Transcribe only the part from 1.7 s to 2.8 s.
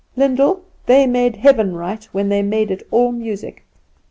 right when they made